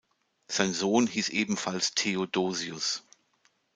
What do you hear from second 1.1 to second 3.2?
ebenfalls Theodosius.